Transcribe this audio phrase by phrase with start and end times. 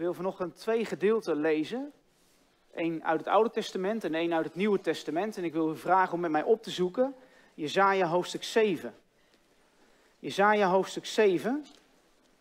[0.00, 1.92] wil vanochtend twee gedeelten lezen.
[2.74, 5.36] Eén uit het Oude Testament en één uit het Nieuwe Testament.
[5.36, 7.14] En ik wil u vragen om met mij op te zoeken
[7.54, 8.94] Jezaja hoofdstuk 7.
[10.18, 11.64] Jezaja hoofdstuk 7,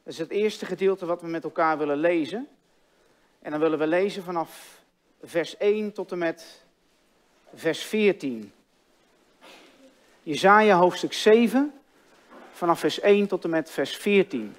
[0.03, 2.47] dat is het eerste gedeelte wat we met elkaar willen lezen.
[3.39, 4.81] En dan willen we lezen vanaf
[5.21, 6.65] vers 1 tot en met
[7.53, 8.51] vers 14.
[10.23, 11.73] Jezaja hoofdstuk 7,
[12.51, 14.55] vanaf vers 1 tot en met vers 14.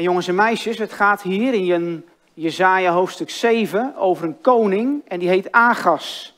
[0.00, 2.04] En jongens en meisjes, het gaat hier in
[2.34, 6.34] Jezaja hoofdstuk 7 over een koning en die heet Agas.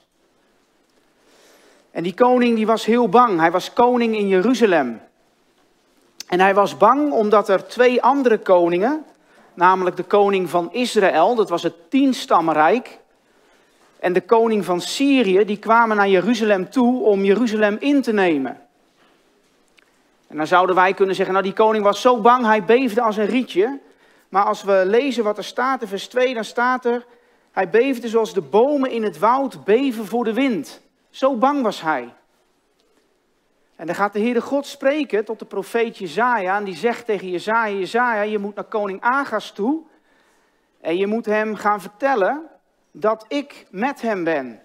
[1.91, 3.41] En die koning die was heel bang.
[3.41, 5.01] Hij was koning in Jeruzalem.
[6.29, 9.04] En hij was bang omdat er twee andere koningen,
[9.54, 12.99] namelijk de koning van Israël, dat was het tienstammenrijk,
[13.99, 18.60] en de koning van Syrië, die kwamen naar Jeruzalem toe om Jeruzalem in te nemen.
[20.33, 23.16] En dan zouden wij kunnen zeggen, nou die koning was zo bang, hij beefde als
[23.16, 23.80] een rietje.
[24.29, 27.07] Maar als we lezen wat er staat in vers 2, dan staat er,
[27.51, 30.80] hij beefde zoals de bomen in het woud beven voor de wind.
[31.10, 32.15] Zo bang was hij.
[33.77, 37.30] En dan gaat de Heere God spreken tot de profeet Jezaja en die zegt tegen
[37.30, 39.83] Jezaja, Jezaja, je moet naar koning Agas toe
[40.80, 42.43] en je moet hem gaan vertellen
[42.91, 44.60] dat ik met hem ben.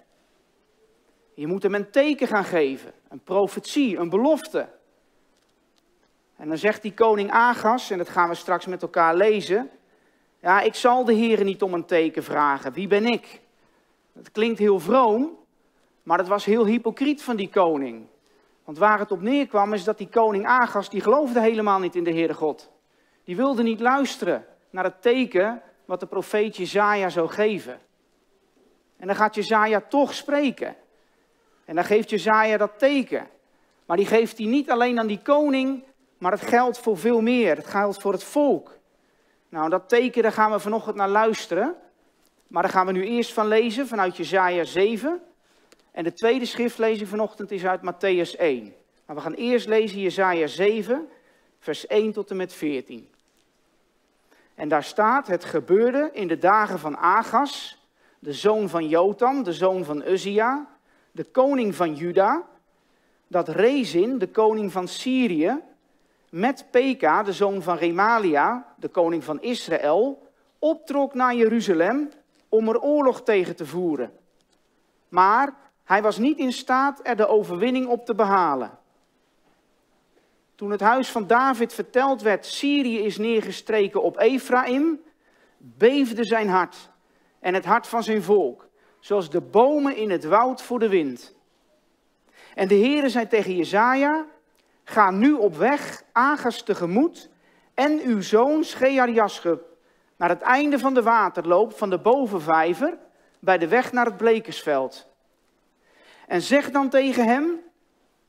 [1.34, 4.76] Je moet hem een teken gaan geven, een profetie, een belofte.
[6.38, 9.70] En dan zegt die koning Agas, en dat gaan we straks met elkaar lezen.
[10.40, 12.72] Ja, ik zal de Heer niet om een teken vragen.
[12.72, 13.40] Wie ben ik?
[14.12, 15.36] Het klinkt heel vroom,
[16.02, 18.06] maar het was heel hypocriet van die koning.
[18.64, 22.04] Want waar het op neerkwam is dat die koning Agas, die geloofde helemaal niet in
[22.04, 22.70] de Heere God.
[23.24, 27.80] Die wilde niet luisteren naar het teken wat de profeet Jezaja zou geven.
[28.96, 30.76] En dan gaat Jezaja toch spreken.
[31.64, 33.28] En dan geeft Jezaja dat teken.
[33.86, 35.84] Maar die geeft hij niet alleen aan die koning,
[36.18, 37.56] maar het geldt voor veel meer.
[37.56, 38.78] Het geldt voor het volk.
[39.48, 41.76] Nou, dat teken, daar gaan we vanochtend naar luisteren.
[42.46, 45.22] Maar daar gaan we nu eerst van lezen, vanuit Jezaja 7.
[45.92, 48.74] En de tweede schriftlezing vanochtend is uit Matthäus 1.
[49.06, 51.08] Maar we gaan eerst lezen Jezaja 7,
[51.58, 53.08] vers 1 tot en met 14.
[54.54, 57.82] En daar staat, het gebeurde in de dagen van Agas,
[58.18, 60.68] de zoon van Jotam, de zoon van Uzia,
[61.10, 62.42] de koning van Juda,
[63.26, 65.60] dat Rezin, de koning van Syrië,
[66.30, 70.28] met Peka, de zoon van Remalia, de koning van Israël,
[70.58, 72.10] optrok naar Jeruzalem
[72.48, 74.12] om er oorlog tegen te voeren.
[75.08, 78.78] Maar hij was niet in staat er de overwinning op te behalen.
[80.54, 85.00] Toen het huis van David verteld werd, Syrië is neergestreken op Ephraim,
[85.58, 86.90] beefde zijn hart
[87.40, 88.68] en het hart van zijn volk,
[89.00, 91.34] zoals de bomen in het woud voor de wind.
[92.54, 94.26] En de Heere zei tegen Jezaja,
[94.88, 97.28] Ga nu op weg, Agas tegemoet,
[97.74, 99.62] en uw zoon Schearjaschub,
[100.16, 102.98] naar het einde van de waterloop van de bovenvijver,
[103.38, 105.06] bij de weg naar het blekersveld.
[106.26, 107.60] En zeg dan tegen hem,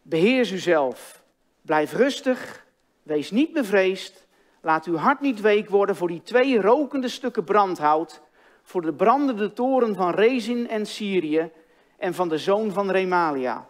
[0.01, 1.23] beheers uzelf,
[1.61, 2.65] blijf rustig,
[3.03, 4.27] wees niet bevreesd,
[4.61, 8.21] laat uw hart niet week worden voor die twee rokende stukken brandhout,
[8.63, 11.51] voor de brandende toren van Rezin en Syrië
[11.97, 13.67] en van de zoon van Remalia.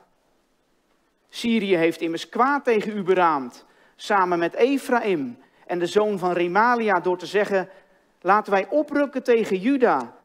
[1.29, 6.99] Syrië heeft immers kwaad tegen u beraamd, samen met Ephraim en de zoon van Remalia,
[6.99, 7.69] door te zeggen,
[8.21, 10.15] laten wij oprukken tegen Juda,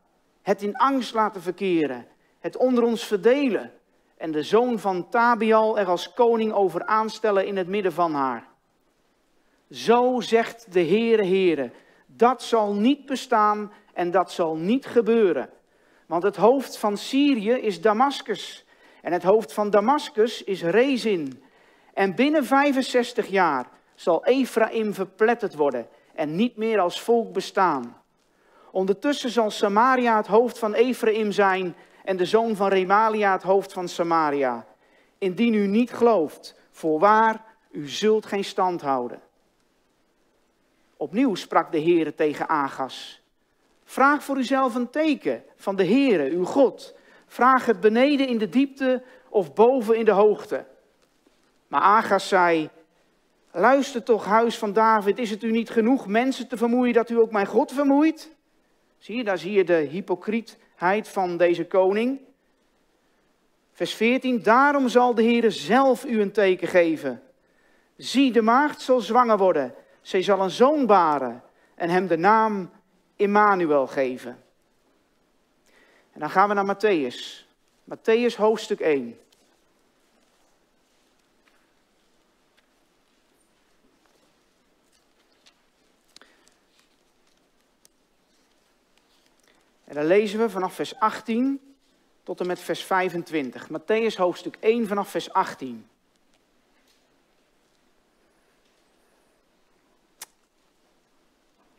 [0.42, 2.06] het in angst laten verkeren,
[2.38, 3.72] het onder ons verdelen
[4.16, 8.46] en de zoon van Tabial er als koning over aanstellen in het midden van haar.
[9.70, 11.70] Zo zegt de Heere Heere,
[12.06, 15.50] dat zal niet bestaan en dat zal niet gebeuren.
[16.06, 18.64] Want het hoofd van Syrië is Damascus
[19.04, 21.42] en het hoofd van Damascus is Rezin.
[21.94, 28.02] En binnen 65 jaar zal Ephraim verpletterd worden en niet meer als volk bestaan.
[28.70, 31.74] Ondertussen zal Samaria het hoofd van Ephraim zijn
[32.04, 34.66] en de zoon van Remalia het hoofd van Samaria.
[35.18, 39.20] Indien u niet gelooft, voorwaar, u zult geen stand houden.
[40.96, 43.22] Opnieuw sprak de Heere tegen Agas.
[43.84, 46.94] Vraag voor uzelf een teken van de Heere, uw God,
[47.34, 50.64] Vraag het beneden in de diepte of boven in de hoogte.
[51.66, 52.70] Maar Agas zei,
[53.50, 57.18] luister toch huis van David, is het u niet genoeg mensen te vermoeien dat u
[57.18, 58.30] ook mijn God vermoeit?
[58.98, 62.20] Zie je, daar zie je de hypocrietheid van deze koning.
[63.72, 67.22] Vers 14, daarom zal de Heer zelf u een teken geven.
[67.96, 71.42] Zie, de maagd zal zwanger worden, zij zal een zoon baren
[71.74, 72.70] en hem de naam
[73.16, 74.43] Immanuel geven.
[76.14, 77.46] En dan gaan we naar Matthäus.
[77.84, 79.18] Matthäus hoofdstuk 1.
[89.84, 91.74] En dan lezen we vanaf vers 18
[92.22, 93.68] tot en met vers 25.
[93.68, 95.88] Matthäus hoofdstuk 1 vanaf vers 18.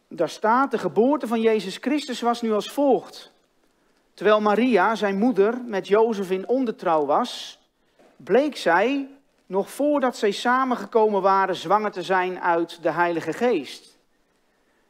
[0.07, 3.33] Daar staat, de geboorte van Jezus Christus was nu als volgt.
[4.15, 7.59] Terwijl Maria, zijn moeder, met Jozef in ondertrouw was,
[8.17, 9.09] bleek zij,
[9.45, 13.97] nog voordat zij samengekomen waren, zwanger te zijn uit de Heilige Geest.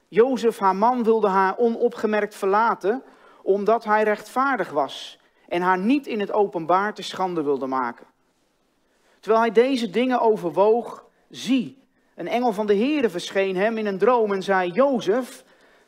[0.07, 3.03] Jozef, haar man, wilde haar onopgemerkt verlaten,
[3.41, 8.05] omdat hij rechtvaardig was en haar niet in het openbaar te schande wilde maken.
[9.19, 11.83] Terwijl hij deze dingen overwoog, zie,
[12.15, 15.43] een engel van de Heere verscheen hem in een droom en zei, Jozef,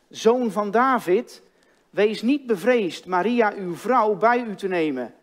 [0.08, 1.42] zoon van David,
[1.90, 5.14] wees niet bevreesd Maria, uw vrouw, bij u te nemen.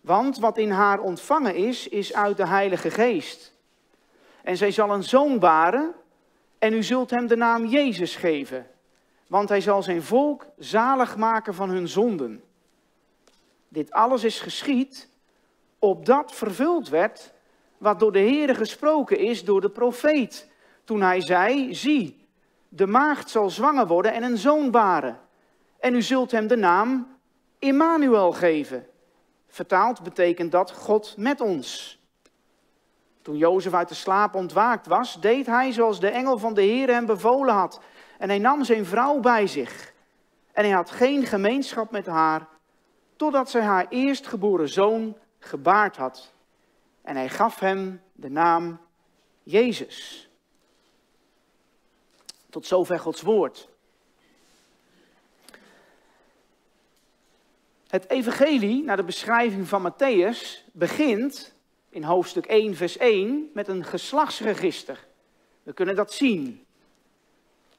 [0.00, 3.54] Want wat in haar ontvangen is, is uit de Heilige Geest.
[4.42, 5.94] En zij zal een zoon baren
[6.58, 8.66] en u zult hem de naam Jezus geven.
[9.26, 12.42] Want hij zal zijn volk zalig maken van hun zonden.
[13.68, 15.08] Dit alles is geschied,
[15.78, 17.32] opdat vervuld werd
[17.78, 20.48] wat door de Heere gesproken is door de profeet.
[20.84, 22.26] Toen hij zei, zie,
[22.68, 25.18] de maagd zal zwanger worden en een zoon baren.
[25.80, 27.18] En u zult hem de naam
[27.58, 28.86] Immanuel geven.
[29.48, 31.98] Vertaald betekent dat God met ons.
[33.22, 36.88] Toen Jozef uit de slaap ontwaakt was, deed hij zoals de engel van de Heer
[36.88, 37.80] hem bevolen had.
[38.18, 39.92] En hij nam zijn vrouw bij zich.
[40.52, 42.48] En hij had geen gemeenschap met haar,
[43.16, 46.32] totdat zij haar eerstgeboren zoon gebaard had.
[47.02, 48.80] En hij gaf hem de naam
[49.42, 50.28] Jezus.
[52.50, 53.69] Tot zover Gods woord.
[57.90, 61.54] Het evangelie, naar de beschrijving van Matthäus, begint
[61.88, 65.06] in hoofdstuk 1, vers 1 met een geslachtsregister.
[65.62, 66.64] We kunnen dat zien.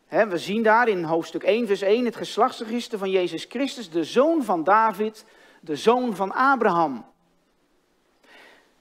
[0.07, 4.43] we zien daar in hoofdstuk 1, vers 1 het geslachtsregister van Jezus Christus, de zoon
[4.43, 5.25] van David,
[5.61, 7.05] de zoon van Abraham.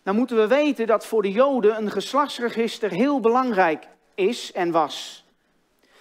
[0.03, 5.25] Nou moeten we weten dat voor de Joden een geslachtsregister heel belangrijk is en was.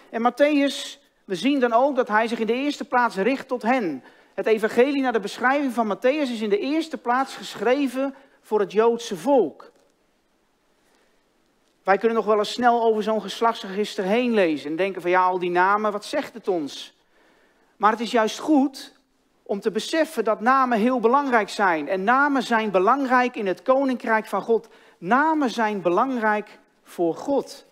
[0.10, 3.62] En Matthäus, we zien dan ook dat hij zich in de eerste plaats richt tot
[3.62, 4.04] hen.
[4.40, 8.72] Het evangelie naar de beschrijving van Matthäus is in de eerste plaats geschreven voor het
[8.72, 9.72] Joodse volk.
[11.84, 15.24] Wij kunnen nog wel eens snel over zo'n geslachtsregister heen lezen en denken van ja,
[15.24, 16.98] al die namen, wat zegt het ons?
[17.78, 18.94] Maar het is juist goed
[19.44, 21.88] om te beseffen dat namen heel belangrijk zijn.
[21.88, 24.68] En namen zijn belangrijk in het koninkrijk van God.
[24.98, 27.66] Namen zijn belangrijk voor God.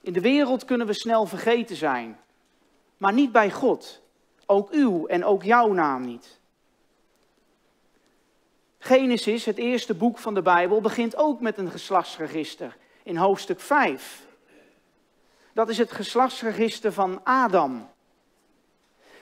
[0.00, 2.18] In de wereld kunnen we snel vergeten zijn,
[2.96, 4.02] maar niet bij God.
[4.46, 6.40] Ook uw en ook jouw naam niet.
[8.78, 14.26] Genesis, het eerste boek van de Bijbel, begint ook met een geslachtsregister in hoofdstuk 5.
[15.52, 17.88] Dat is het geslachtsregister van Adam.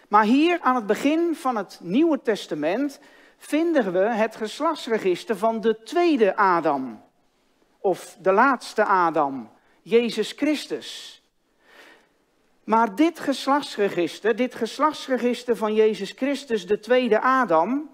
[0.08, 3.00] Maar hier aan het begin van het Nieuwe Testament
[3.36, 7.02] vinden we het geslachtsregister van de tweede Adam.
[7.78, 9.50] Of de laatste Adam,
[9.82, 11.19] Jezus Christus.
[12.70, 17.90] Maar dit geslachtsregister, dit geslachtsregister van Jezus Christus, de tweede Adam,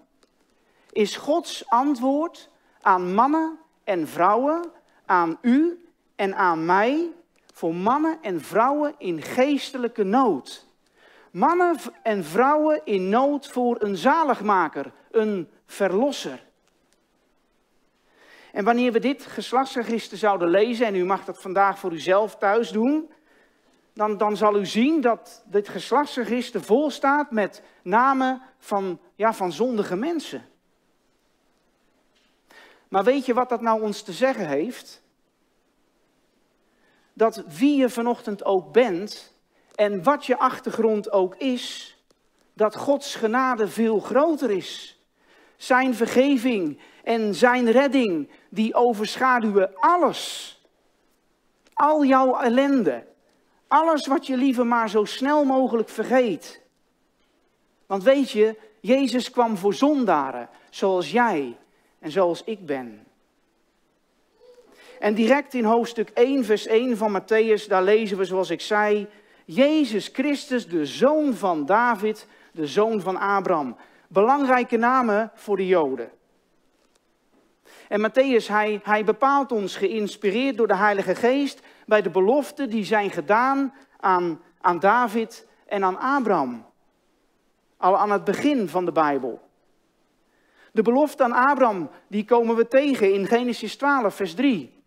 [0.93, 2.49] is Gods antwoord
[2.81, 4.71] aan mannen en vrouwen,
[5.07, 7.13] aan u en aan mij,
[7.53, 10.67] voor mannen en vrouwen in geestelijke nood.
[11.31, 16.45] Mannen en vrouwen in nood voor een zaligmaker, een verlosser.
[18.53, 22.71] En wanneer we dit geslachtsregister zouden lezen, en u mag dat vandaag voor uzelf thuis
[22.71, 23.11] doen,
[23.97, 29.53] dan, dan zal u zien dat dit geslachtsregister vol staat met namen van, ja, van
[29.53, 30.45] zondige mensen.
[32.89, 35.03] Maar weet je wat dat nou ons te zeggen heeft?
[37.13, 39.35] Dat wie je vanochtend ook bent,
[39.75, 41.97] en wat je achtergrond ook is,
[42.53, 45.01] dat Gods genade veel groter is.
[45.57, 50.53] Zijn vergeving en zijn redding, die overschaduwen alles.
[51.73, 53.15] Al jouw ellende.
[53.69, 56.61] Alles wat je liever maar zo snel mogelijk vergeet.
[57.87, 61.57] Want weet je, Jezus kwam voor zondaren, zoals jij
[61.99, 63.07] en zoals ik ben.
[64.99, 69.07] En direct in hoofdstuk 1, vers 1 van Matthäus, daar lezen we, zoals ik zei,
[69.45, 73.77] Jezus Christus, de zoon van David, de zoon van Abraham.
[74.09, 76.11] Belangrijke namen voor de Joden.
[77.89, 82.85] En Matthäus, hij, hij bepaalt ons, geïnspireerd door de Heilige Geest, bij de beloften die
[82.85, 86.67] zijn gedaan aan, aan David en aan Abraham.
[87.77, 89.41] al aan het begin van de Bijbel.
[90.73, 94.83] De belofte aan Abraham, die komen we tegen in Genesis 12, vers 3.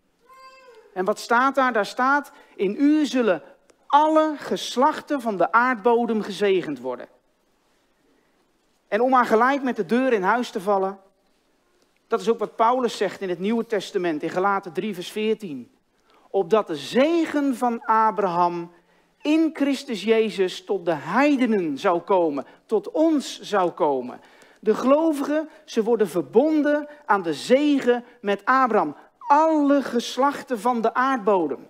[0.94, 1.72] En wat staat daar?
[1.72, 3.42] Daar staat, in u zullen
[3.86, 7.08] alle geslachten van de aardbodem gezegend worden.
[8.88, 10.98] En om maar gelijk met de deur in huis te vallen,
[12.06, 15.70] dat is ook wat Paulus zegt in het Nieuwe Testament, in Galaten 3, vers 14.
[16.30, 18.72] Opdat de zegen van Abraham
[19.22, 24.20] in Christus Jezus tot de heidenen zou komen, tot ons zou komen.
[24.60, 28.96] De gelovigen, ze worden verbonden aan de zegen met Abraham.
[29.18, 31.68] Alle geslachten van de aardbodem.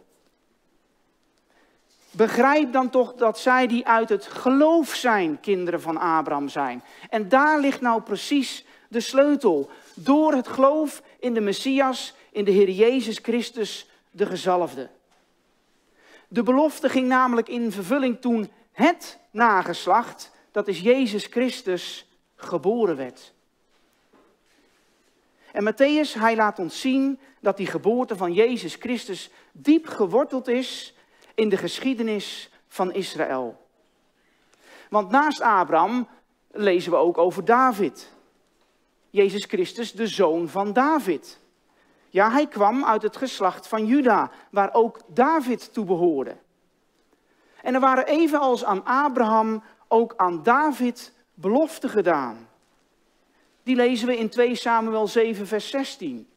[2.11, 6.83] Begrijp dan toch dat zij die uit het geloof zijn, kinderen van Abraham zijn.
[7.11, 9.71] En daar ligt nou precies de sleutel.
[9.95, 14.91] Door het geloof in de Messias, in de Heer Jezus Christus, de gezalfde.
[16.29, 23.33] De belofte ging namelijk in vervulling toen het nageslacht, dat is Jezus Christus, geboren werd.
[25.53, 30.95] En Matthäus, hij laat ons zien dat die geboorte van Jezus Christus diep geworteld is
[31.35, 33.67] in de geschiedenis van Israël.
[34.89, 36.09] Want naast Abraham
[36.51, 38.13] lezen we ook over David.
[39.11, 41.40] Jezus Christus, de zoon van David.
[42.11, 46.37] Ja, hij kwam uit het geslacht van Juda, waar ook David toe behoorde.
[47.63, 52.49] En er waren evenals aan Abraham ook aan David beloften gedaan.
[53.63, 56.29] Die lezen we in 2 Samuel 7, vers 16.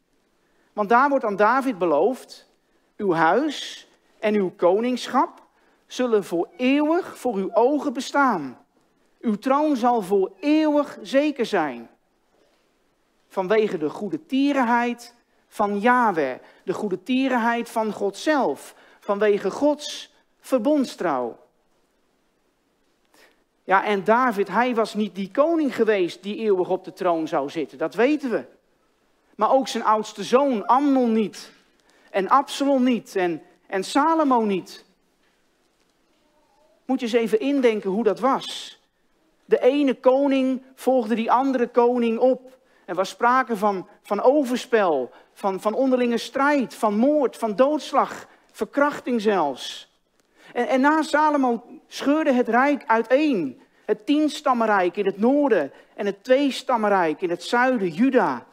[0.74, 2.50] Want daar wordt aan David beloofd:
[2.98, 3.88] Uw huis
[4.20, 5.42] en uw koningschap
[5.88, 8.58] zullen voor eeuwig voor uw ogen bestaan.
[9.20, 11.90] Uw troon zal voor eeuwig zeker zijn.
[13.28, 15.16] Vanwege de goede tierenheid
[15.54, 21.40] van Yahweh, de goede tierenheid van God zelf, vanwege Gods verbondstrouw.
[23.64, 27.50] Ja, en David, hij was niet die koning geweest die eeuwig op de troon zou
[27.50, 28.46] zitten, dat weten we.
[29.36, 31.52] Maar ook zijn oudste zoon Amnon niet.
[32.10, 33.16] En Absalom niet.
[33.16, 34.86] En, en Salomo niet.
[36.86, 38.80] Moet je eens even indenken hoe dat was.
[39.46, 42.58] De ene koning volgde die andere koning op.
[42.86, 49.22] Er was sprake van, van overspel, van, van onderlinge strijd, van moord, van doodslag, verkrachting
[49.22, 49.92] zelfs.
[50.54, 53.62] En, en na Salomo scheurde het rijk uiteen.
[53.86, 58.46] Het tienstammenrijk in het noorden en het tweestammenrijk in het zuiden, Juda.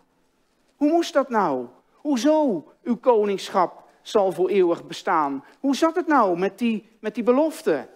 [0.77, 1.67] Hoe moest dat nou?
[1.93, 5.45] Hoezo uw koningschap zal voor eeuwig bestaan?
[5.61, 7.89] Hoe zat het nou met die, met die belofte?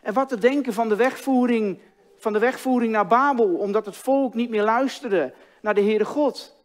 [0.00, 1.78] En wat te denken van de wegvoering,
[2.16, 6.63] van de wegvoering naar Babel, omdat het volk niet meer luisterde naar de Heere God.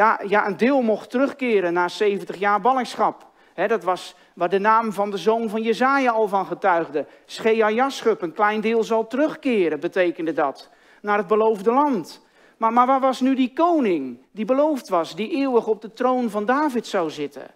[0.00, 3.26] Ja, ja, een deel mocht terugkeren na 70 jaar ballingschap.
[3.66, 7.06] dat was waar de naam van de zoon van Jezaja al van getuigde.
[7.24, 10.70] Schea Jaschub, een klein deel zal terugkeren, betekende dat.
[11.02, 12.26] Naar het beloofde land.
[12.56, 16.30] Maar, maar waar was nu die koning die beloofd was, die eeuwig op de troon
[16.30, 17.50] van David zou zitten?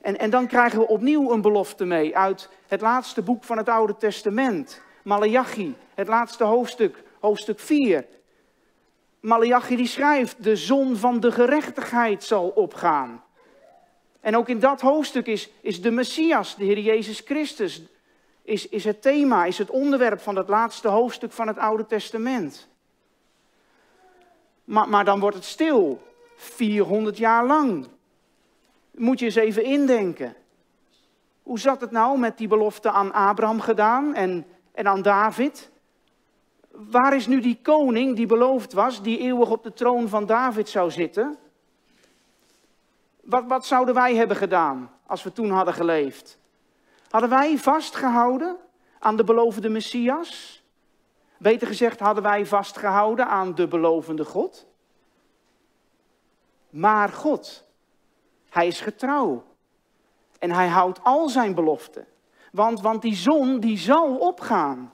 [0.00, 3.68] En, en dan krijgen we opnieuw een belofte mee uit het laatste boek van het
[3.68, 4.82] Oude Testament.
[5.02, 8.06] Malachi, het laatste hoofdstuk, hoofdstuk 4.
[9.22, 13.22] Malachi die schrijft, de zon van de gerechtigheid zal opgaan.
[14.20, 17.82] En ook in dat hoofdstuk is, is de Messias, de Heer Jezus Christus,
[18.42, 22.68] is, is het thema, is het onderwerp van het laatste hoofdstuk van het Oude Testament.
[24.64, 26.02] Maar, maar dan wordt het stil,
[26.36, 27.88] 400 jaar lang.
[28.90, 30.34] Moet je eens even indenken.
[31.42, 35.71] Hoe zat het nou met die belofte aan Abraham gedaan en, en aan David?
[36.72, 40.68] Waar is nu die koning die beloofd was, die eeuwig op de troon van David
[40.68, 41.38] zou zitten?
[43.20, 46.38] Wat, wat zouden wij hebben gedaan als we toen hadden geleefd?
[47.10, 48.56] Hadden wij vastgehouden
[48.98, 50.62] aan de belovende Messias?
[51.38, 54.66] Beter gezegd, hadden wij vastgehouden aan de belovende God?
[56.70, 57.64] Maar God,
[58.48, 59.44] Hij is getrouw.
[60.38, 62.06] En Hij houdt al zijn beloften.
[62.52, 64.92] Want, want die zon, die zal opgaan.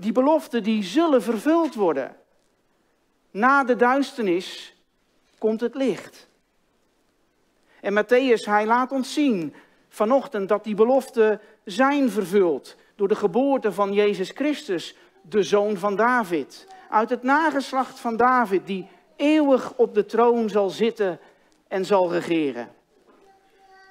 [0.00, 2.16] Die beloften, die zullen vervuld worden.
[3.30, 4.74] Na de duisternis
[5.38, 6.28] komt het licht.
[7.80, 9.54] En Matthäus, hij laat ons zien
[9.88, 15.96] vanochtend dat die beloften zijn vervuld door de geboorte van Jezus Christus, de zoon van
[15.96, 16.66] David.
[16.90, 21.20] Uit het nageslacht van David, die eeuwig op de troon zal zitten
[21.68, 22.68] en zal regeren.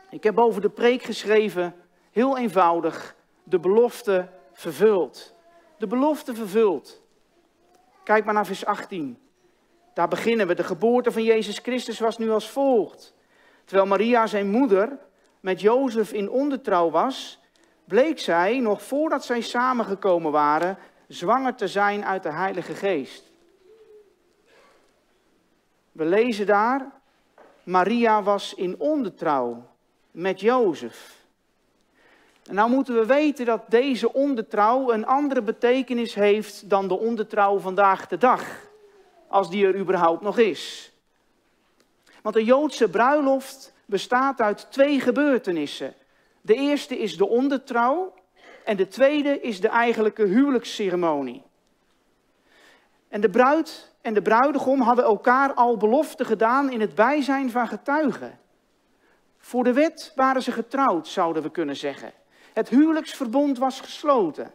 [0.10, 1.76] Ik heb over de preek geschreven,
[2.12, 5.36] heel eenvoudig, de belofte vervuld.
[5.78, 7.02] De belofte vervuld.
[8.04, 9.18] Kijk maar naar vers 18.
[9.94, 10.56] Daar beginnen we.
[10.56, 13.14] De geboorte van Jezus Christus was nu als volgt.
[13.66, 15.00] Terwijl Maria, zijn moeder,
[15.40, 17.40] met Jozef in ondertrouw was,
[17.86, 23.32] bleek zij, nog voordat zij samengekomen waren, zwanger te zijn uit de Heilige Geest.
[25.92, 26.92] We lezen daar,
[27.64, 29.70] Maria was in ondertrouw
[30.12, 31.17] met Jozef.
[32.48, 37.60] En nou moeten we weten dat deze ondertrouw een andere betekenis heeft dan de ondertrouw
[37.60, 38.44] vandaag de dag,
[39.28, 40.92] als die er überhaupt nog is.
[42.22, 45.94] Want de Joodse bruiloft bestaat uit twee gebeurtenissen.
[46.42, 48.14] De eerste is de ondertrouw
[48.66, 51.44] en de tweede is de eigenlijke huwelijksceremonie.
[53.08, 57.68] En de bruid en de bruidegom hadden elkaar al belofte gedaan in het bijzijn van
[57.68, 58.40] getuigen.
[59.38, 62.12] Voor de wet waren ze getrouwd, zouden we kunnen zeggen.
[62.58, 64.52] Het huwelijksverbond was gesloten.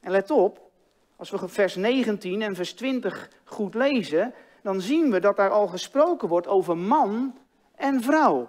[0.00, 0.70] En let op,
[1.16, 5.66] als we vers 19 en vers 20 goed lezen, dan zien we dat daar al
[5.66, 7.38] gesproken wordt over man
[7.74, 8.48] en vrouw.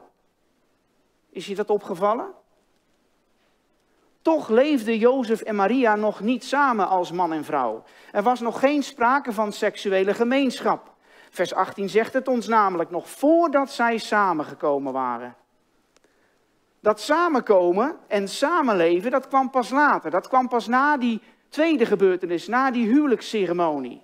[1.30, 2.32] Is je dat opgevallen?
[4.22, 7.84] Toch leefden Jozef en Maria nog niet samen als man en vrouw.
[8.12, 10.94] Er was nog geen sprake van seksuele gemeenschap.
[11.30, 15.36] Vers 18 zegt het ons namelijk nog voordat zij samengekomen waren.
[16.88, 20.12] Dat samenkomen en samenleven, dat kwam pas later.
[20.12, 24.02] Dat kwam pas na die tweede gebeurtenis, na die huwelijksceremonie.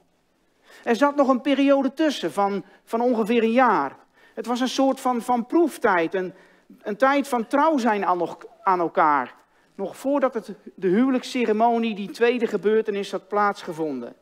[0.83, 3.95] Er zat nog een periode tussen van, van ongeveer een jaar.
[4.33, 6.33] Het was een soort van, van proeftijd, een,
[6.81, 8.21] een tijd van trouw zijn aan,
[8.63, 9.35] aan elkaar.
[9.75, 14.15] Nog voordat het, de huwelijksceremonie, die tweede gebeurtenis, had plaatsgevonden.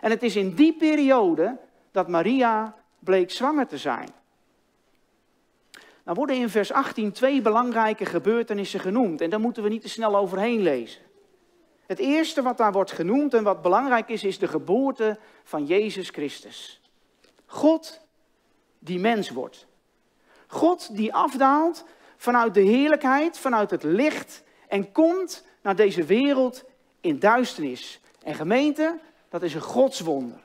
[0.00, 1.58] En het is in die periode
[1.90, 4.08] dat Maria bleek zwanger te zijn.
[6.06, 9.88] Nou worden in vers 18 twee belangrijke gebeurtenissen genoemd en daar moeten we niet te
[9.88, 11.00] snel overheen lezen.
[11.86, 16.08] Het eerste wat daar wordt genoemd en wat belangrijk is, is de geboorte van Jezus
[16.08, 16.80] Christus.
[17.46, 18.00] God
[18.78, 19.66] die mens wordt.
[20.46, 21.84] God die afdaalt
[22.16, 26.64] vanuit de heerlijkheid, vanuit het licht en komt naar deze wereld
[27.00, 28.00] in duisternis.
[28.22, 30.40] En gemeente, dat is een godswonder.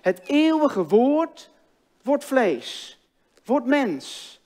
[0.00, 1.50] Het eeuwige woord
[2.02, 2.95] wordt vlees,
[3.46, 4.40] wordt mens.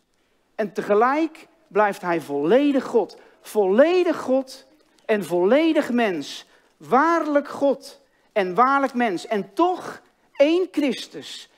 [0.54, 3.18] En tegelijk blijft hij volledig God.
[3.40, 4.66] Volledig God
[5.04, 6.46] en volledig mens.
[6.76, 8.00] Waarlijk God
[8.32, 9.26] en waarlijk mens.
[9.26, 10.00] En toch
[10.36, 11.50] één Christus,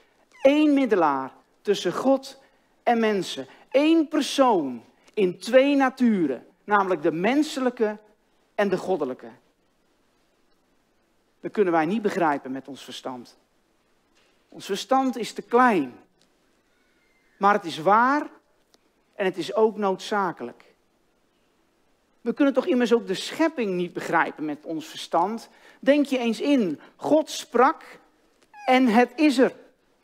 [0.43, 2.41] één middelaar tussen God
[2.83, 3.47] en mensen.
[3.71, 7.99] Eén persoon in twee naturen, namelijk de menselijke
[8.55, 9.29] en de goddelijke.
[11.41, 13.39] Dat kunnen wij niet begrijpen met ons verstand.
[14.49, 15.95] Ons verstand is te klein.
[17.43, 18.31] Maar het is waar
[19.15, 20.75] en het is ook noodzakelijk.
[22.21, 25.49] We kunnen toch immers ook de schepping niet begrijpen met ons verstand.
[25.81, 27.99] Denk je eens in, God sprak
[28.67, 29.55] en het is er,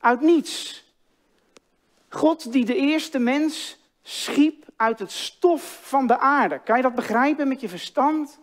[0.01, 0.85] uit niets.
[2.09, 6.61] God die de eerste mens schiep uit het stof van de aarde.
[6.65, 8.39] Kan je dat begrijpen met je verstand?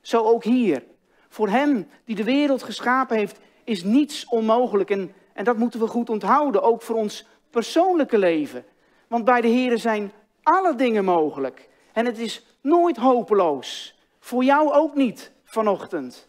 [0.00, 0.84] Zo ook hier.
[1.28, 4.90] Voor Hem die de wereld geschapen heeft, is niets onmogelijk.
[4.90, 8.64] En, en dat moeten we goed onthouden, ook voor ons persoonlijke leven.
[9.06, 11.68] Want bij de Heer zijn alle dingen mogelijk.
[11.92, 13.98] En het is nooit hopeloos.
[14.18, 16.28] Voor jou ook niet vanochtend.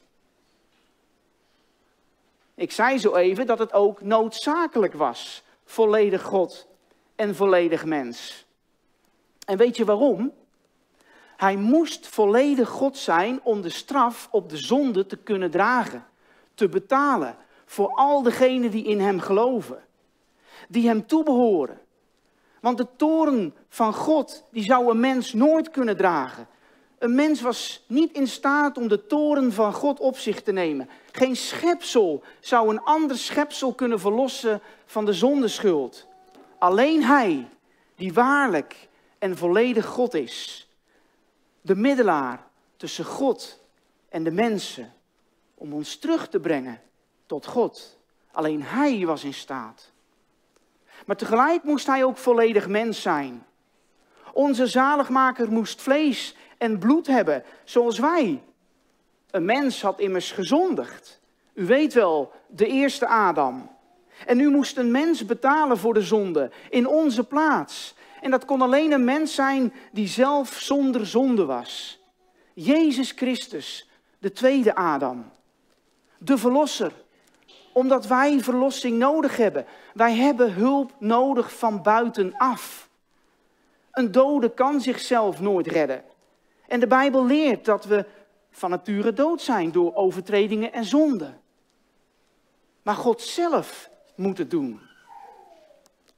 [2.56, 5.44] Ik zei zo even dat het ook noodzakelijk was.
[5.66, 6.68] Volledig God
[7.16, 8.46] en volledig mens.
[9.46, 10.34] En weet je waarom?
[11.38, 16.06] Hij moest volledig God zijn om de straf op de zonde te kunnen dragen
[16.54, 17.38] te betalen
[17.70, 19.84] voor al degenen die in hem geloven,
[20.68, 21.80] die hem toebehoren.
[22.62, 26.48] Want de toren van God, die zou een mens nooit kunnen dragen.
[26.98, 30.90] Een mens was niet in staat om de toren van God op zich te nemen.
[31.12, 36.08] Geen schepsel zou een ander schepsel kunnen verlossen van de zondeschuld.
[36.58, 37.50] Alleen Hij,
[37.96, 38.88] die waarlijk
[39.20, 40.68] en volledig God is.
[41.62, 43.60] De middelaar tussen God
[44.10, 44.94] en de mensen
[45.56, 46.82] om ons terug te brengen
[47.28, 47.98] tot God.
[48.32, 49.92] Alleen Hij was in staat.
[51.06, 53.46] Maar tegelijk moest Hij ook volledig mens zijn.
[54.34, 58.42] Onze zaligmaker moest vlees en bloed hebben, zoals wij.
[59.32, 61.20] Een mens had immers gezondigd.
[61.54, 63.76] U weet wel, de eerste Adam.
[64.26, 67.96] En nu moest een mens betalen voor de zonde in onze plaats.
[68.22, 72.00] En dat kon alleen een mens zijn die zelf zonder zonde was.
[72.54, 75.32] Jezus Christus, de tweede Adam
[76.18, 76.92] de verlosser.
[77.78, 79.66] Omdat wij verlossing nodig hebben.
[79.94, 82.90] Wij hebben hulp nodig van buitenaf.
[83.92, 86.04] Een dode kan zichzelf nooit redden.
[86.68, 88.06] En de Bijbel leert dat we
[88.52, 91.42] van nature dood zijn door overtredingen en zonden.
[92.82, 94.80] Maar God zelf moet het doen.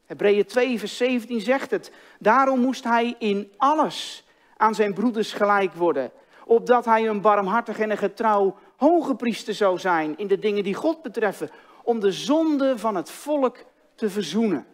[0.06, 1.92] Hebreeën 2, vers 17 zegt het.
[2.20, 4.24] Daarom moest hij in alles
[4.58, 6.12] aan zijn broeders gelijk worden.
[6.46, 10.74] Opdat hij een barmhartig en een getrouw hoge priester zou zijn in de dingen die
[10.74, 11.50] God betreffen.
[11.84, 13.58] Om de zonde van het volk
[13.96, 14.66] te verzoenen.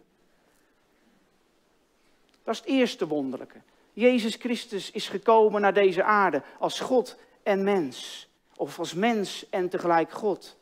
[2.44, 3.60] Dat is het eerste wonderlijke.
[3.92, 8.28] Jezus Christus is gekomen naar deze aarde als God en mens.
[8.56, 10.56] Of als mens en tegelijk God.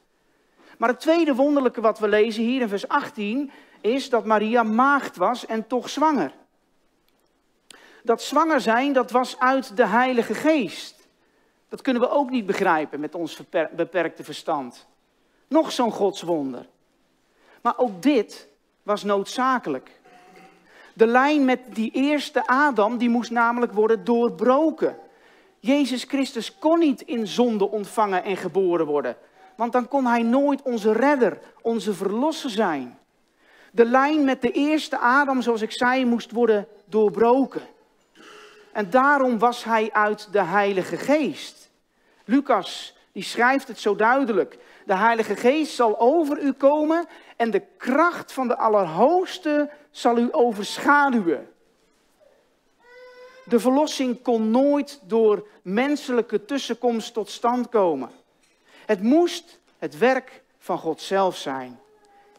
[0.79, 5.17] Maar het tweede wonderlijke wat we lezen hier in vers 18 is dat Maria maagd
[5.17, 6.33] was en toch zwanger.
[8.03, 11.04] Dat zwanger zijn, dat was uit de Heilige Geest.
[11.75, 13.41] Dat kunnen we ook niet begrijpen met ons
[13.77, 14.87] beperkte verstand.
[15.49, 16.67] Nog zo'n godswonder.
[17.63, 18.49] Maar ook dit
[18.83, 20.01] was noodzakelijk.
[20.93, 24.97] De lijn met die eerste Adam, die moest namelijk worden doorbroken.
[25.61, 29.17] Jezus Christus kon niet in zonde ontvangen en geboren worden.
[29.57, 32.99] Want dan kon hij nooit onze redder, onze verlosser zijn.
[33.71, 37.63] De lijn met de eerste Adam, zoals ik zei, moest worden doorbroken.
[38.73, 41.64] En daarom was hij uit de Heilige Geest.
[42.25, 44.59] Lucas, die schrijft het zo duidelijk.
[44.87, 47.07] De Heilige Geest zal over u komen
[47.37, 51.49] en de kracht van de Allerhoogste zal u overschaduwen.
[53.45, 58.11] De verlossing kon nooit door menselijke tussenkomst tot stand komen.
[58.87, 61.81] Het moest het werk van God zelf zijn.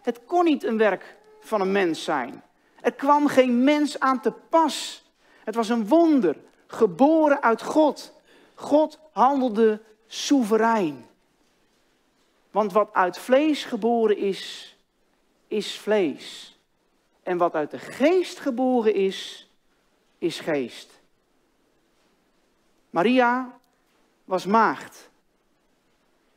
[0.02, 2.44] Het kon niet een werk van een mens zijn.
[2.82, 5.04] Er kwam geen mens aan te pas.
[5.44, 8.14] Het was een wonder, geboren uit God.
[8.56, 11.06] God handelde soeverein.
[12.52, 14.76] Want wat uit vlees geboren is,
[15.48, 16.60] is vlees.
[17.24, 19.50] En wat uit de geest geboren is,
[20.18, 21.02] is geest.
[22.90, 23.60] Maria
[24.26, 25.10] was maagd.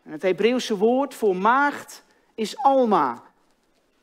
[0.03, 2.05] En het Hebreeuwse woord voor maagd
[2.35, 3.23] is alma.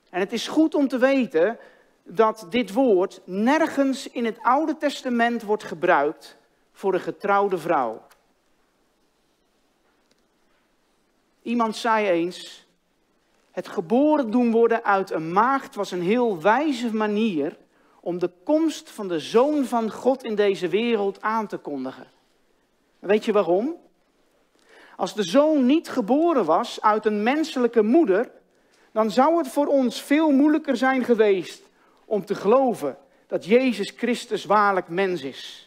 [0.09, 1.59] En het is goed om te weten
[2.03, 6.37] dat dit woord nergens in het Oude Testament wordt gebruikt
[6.75, 8.01] voor een getrouwde vrouw.
[11.41, 12.67] Iemand zei eens,
[13.51, 17.57] het geboren doen worden uit een maagd was een heel wijze manier
[17.99, 22.07] om de komst van de Zoon van God in deze wereld aan te kondigen.
[22.99, 23.75] Weet je waarom?
[24.95, 28.31] Als de zoon niet geboren was uit een menselijke moeder,
[28.91, 31.63] dan zou het voor ons veel moeilijker zijn geweest
[32.05, 35.64] om te geloven dat Jezus Christus waarlijk mens is.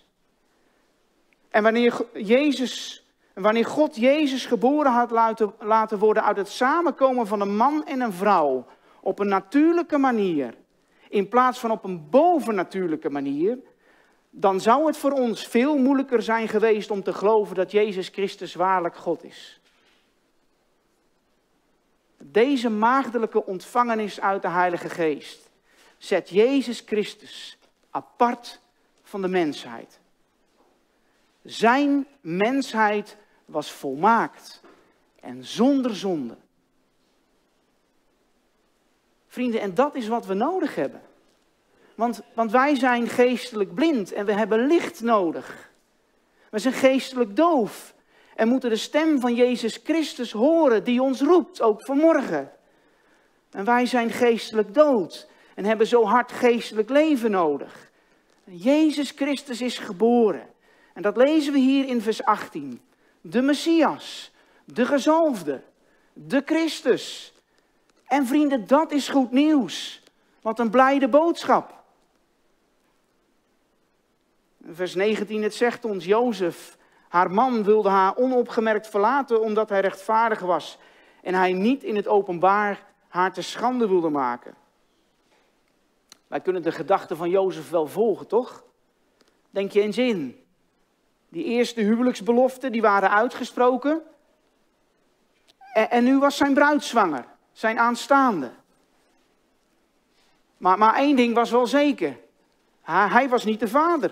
[1.49, 7.41] En wanneer, Jezus, wanneer God Jezus geboren had laten, laten worden uit het samenkomen van
[7.41, 8.67] een man en een vrouw
[9.01, 10.55] op een natuurlijke manier,
[11.09, 13.59] in plaats van op een bovennatuurlijke manier,
[14.31, 18.55] dan zou het voor ons veel moeilijker zijn geweest om te geloven dat Jezus Christus
[18.55, 19.61] waarlijk God is.
[22.23, 25.51] Deze maagdelijke ontvangenis uit de Heilige Geest
[25.99, 27.59] zet Jezus Christus
[27.91, 28.61] apart
[29.03, 30.01] van de mensheid.
[31.49, 34.61] Zijn mensheid was volmaakt
[35.21, 36.37] en zonder zonde.
[39.27, 41.03] Vrienden, en dat is wat we nodig hebben.
[41.95, 45.71] Want, want wij zijn geestelijk blind en we hebben licht nodig.
[46.51, 47.95] We zijn geestelijk doof
[48.37, 52.53] en moeten de stem van Jezus Christus horen die ons roept, ook vanmorgen.
[53.51, 57.91] En wij zijn geestelijk dood en hebben zo hard geestelijk leven nodig.
[58.45, 60.57] Jezus Christus is geboren.
[60.99, 62.81] En dat lezen we hier in vers 18.
[63.21, 64.33] De Messias,
[64.65, 65.63] de gezalfde,
[66.13, 67.35] de Christus.
[68.07, 70.03] En vrienden, dat is goed nieuws.
[70.43, 71.83] Wat een blijde boodschap.
[74.71, 76.77] Vers 19, het zegt ons, Jozef,
[77.09, 80.79] haar man, wilde haar onopgemerkt verlaten omdat hij rechtvaardig was
[81.23, 84.55] en hij niet in het openbaar haar te schande wilde maken.
[86.27, 88.65] Wij kunnen de gedachten van Jozef wel volgen, toch?
[89.51, 90.47] Denk je eens in.
[91.29, 94.03] Die eerste huwelijksbeloften, die waren uitgesproken.
[95.73, 98.51] En, en nu was zijn bruid zwanger, zijn aanstaande.
[100.57, 102.19] Maar, maar één ding was wel zeker.
[102.83, 104.11] Hij was niet de vader.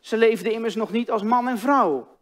[0.00, 2.16] Ze leefden immers nog niet als man en vrouw.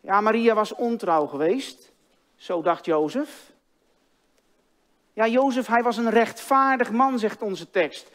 [0.00, 1.92] Ja, Maria was ontrouw geweest,
[2.36, 3.52] zo dacht Jozef.
[5.12, 8.10] Ja, Jozef, hij was een rechtvaardig man, zegt onze tekst.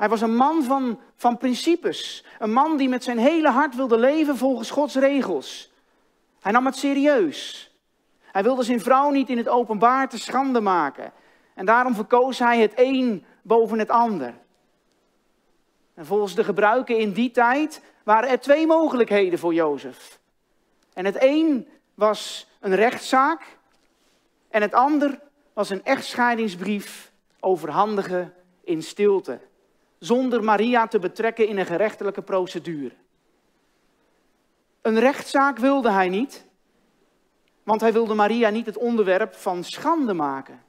[0.00, 2.24] Hij was een man van, van principes.
[2.38, 5.72] Een man die met zijn hele hart wilde leven volgens Gods regels.
[6.40, 7.70] Hij nam het serieus.
[8.20, 11.12] Hij wilde zijn vrouw niet in het openbaar te schande maken.
[11.54, 14.34] En daarom verkoos hij het een boven het ander.
[15.94, 20.18] En volgens de gebruiken in die tijd waren er twee mogelijkheden voor Jozef.
[20.92, 23.58] En het een was een rechtszaak
[24.48, 25.20] en het ander
[25.52, 28.34] was een echtscheidingsbrief overhandigen
[28.64, 29.40] in stilte,
[30.00, 32.94] zonder Maria te betrekken in een gerechtelijke procedure.
[34.82, 36.46] Een rechtszaak wilde hij niet,
[37.62, 40.62] want hij wilde Maria niet het onderwerp van schande maken.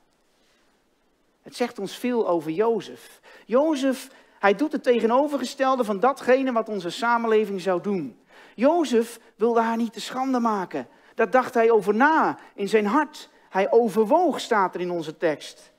[1.41, 3.21] Het zegt ons veel over Jozef.
[3.45, 8.19] Jozef, hij doet het tegenovergestelde van datgene wat onze samenleving zou doen.
[8.55, 10.87] Jozef wilde haar niet te schande maken.
[11.15, 13.29] Daar dacht hij over na in zijn hart.
[13.49, 15.71] Hij overwoog, staat er in onze tekst.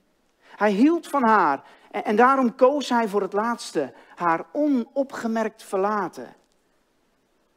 [0.57, 1.63] Hij hield van haar
[1.93, 6.35] en, daarom koos hij voor het laatste, haar onopgemerkt verlaten.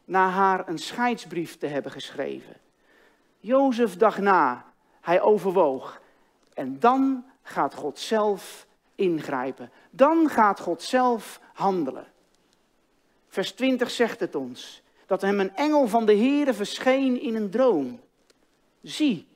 [0.05, 2.55] Na haar een scheidsbrief te hebben geschreven.
[3.39, 4.65] Jozef dacht na,
[5.01, 6.01] hij overwoog.
[6.53, 9.71] En dan gaat God zelf ingrijpen.
[9.89, 12.07] Dan gaat God zelf handelen.
[13.27, 17.49] Vers 20 zegt het ons dat hem een engel van de Heere verscheen in een
[17.49, 17.99] droom.
[18.81, 19.27] Zie,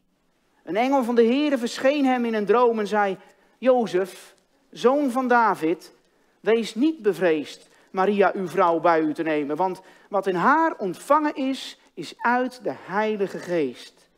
[0.63, 3.17] een engel van de Heere verscheen hem in een droom en zei:
[3.57, 4.35] Jozef,
[4.71, 5.93] zoon van David,
[6.39, 11.35] wees niet bevreesd Maria uw vrouw bij u te nemen, want wat in haar ontvangen
[11.35, 14.09] is, is uit de Heilige Geest.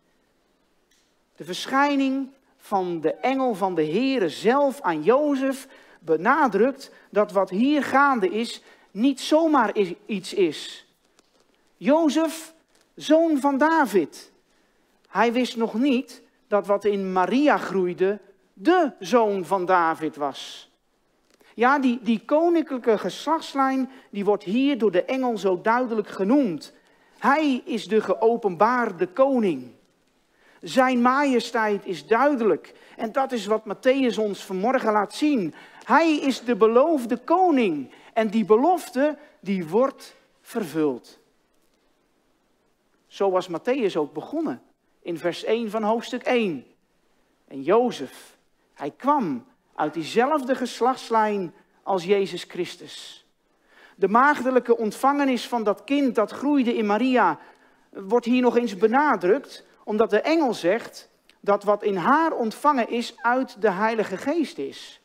[1.36, 5.68] De verschijning van de engel van de Heere zelf aan Jozef
[6.00, 8.62] benadrukt dat wat hier gaande is
[8.92, 10.86] niet zomaar iets is.
[11.78, 12.54] Jozef,
[12.96, 14.32] zoon van David.
[15.08, 18.20] Hij wist nog niet dat wat in Maria groeide
[18.62, 20.69] de zoon van David was.
[21.54, 26.74] Ja, die, die koninklijke geslachtslijn, die wordt hier door de engel zo duidelijk genoemd.
[27.17, 29.71] Hij is de geopenbaarde koning.
[30.62, 32.74] Zijn majesteit is duidelijk.
[32.97, 35.54] En dat is wat Matthäus ons vanmorgen laat zien.
[35.84, 37.91] Hij is de beloofde koning.
[38.13, 41.19] En die belofte, die wordt vervuld.
[43.08, 44.62] Zo was Matthäus ook begonnen.
[45.02, 46.65] In vers 1 van hoofdstuk 1.
[47.47, 48.31] En Jozef,
[48.82, 53.26] hij kwam uit diezelfde geslachtslijn als Jezus Christus.
[53.96, 57.39] De maagdelijke ontvangenis van dat kind dat groeide in Maria
[57.89, 63.13] wordt hier nog eens benadrukt, omdat de engel zegt dat wat in haar ontvangen is
[63.17, 65.02] uit de Heilige Geest is.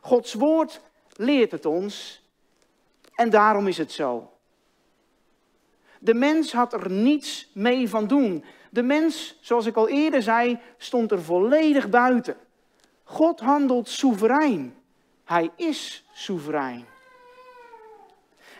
[0.00, 0.80] Gods woord
[1.16, 2.24] leert het ons
[3.14, 4.32] en daarom is het zo.
[5.98, 8.44] De mens had er niets mee van doen.
[8.70, 12.36] De mens, zoals ik al eerder zei, stond er volledig buiten.
[13.10, 14.74] God handelt soeverein.
[15.24, 16.86] Hij is soeverein.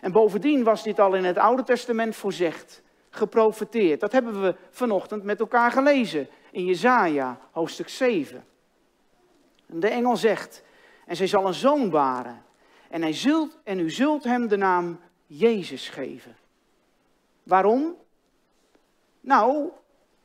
[0.01, 3.99] En bovendien was dit al in het Oude Testament voorzegd, geprofeteerd.
[3.99, 8.45] Dat hebben we vanochtend met elkaar gelezen in Jesaja, hoofdstuk 7.
[9.65, 10.63] de engel zegt,
[11.05, 12.43] en zij zal een zoon baren.
[12.89, 16.35] En, hij zult, en u zult hem de naam Jezus geven.
[17.43, 17.95] Waarom?
[19.21, 19.69] Nou,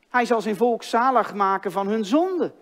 [0.09, 2.53] hij zal zijn volk zalig maken van hun zonde.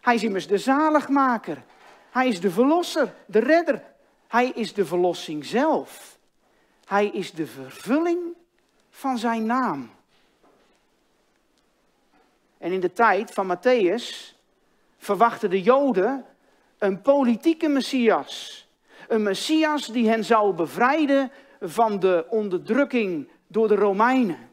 [0.00, 1.62] Hij is immers de zaligmaker.
[2.10, 3.82] Hij is de verlosser, de redder.
[4.28, 6.18] Hij is de verlossing zelf.
[6.84, 8.18] Hij is de vervulling
[8.90, 9.90] van zijn naam.
[12.58, 14.34] En in de tijd van Matthäus
[14.98, 16.24] verwachten de Joden
[16.78, 18.68] een politieke Messias.
[19.08, 24.48] Een Messias die hen zou bevrijden van de onderdrukking door de Romeinen.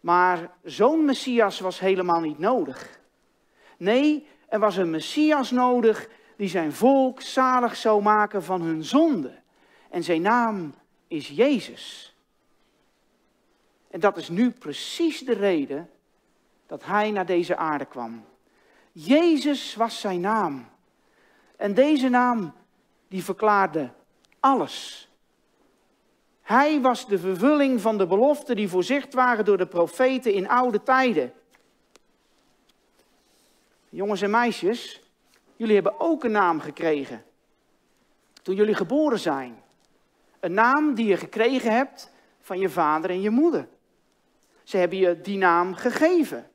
[0.00, 2.98] Maar zo'n Messias was helemaal niet nodig.
[3.76, 9.38] Nee, er was een Messias nodig die zijn volk zalig zou maken van hun zonde.
[9.90, 10.74] En zijn naam
[11.08, 12.16] is Jezus.
[13.90, 15.90] En dat is nu precies de reden
[16.66, 18.24] dat hij naar deze aarde kwam.
[18.92, 20.68] Jezus was zijn naam.
[21.56, 22.52] En deze naam,
[23.08, 23.90] die verklaarde
[24.40, 25.08] alles.
[26.42, 30.82] Hij was de vervulling van de beloften die voorzicht waren door de profeten in oude
[30.82, 31.32] tijden.
[33.96, 35.02] Jongens en meisjes,
[35.56, 37.24] jullie hebben ook een naam gekregen.
[38.42, 39.62] Toen jullie geboren zijn.
[40.40, 43.68] Een naam die je gekregen hebt van je vader en je moeder.
[44.62, 46.50] Ze hebben je die naam gegeven.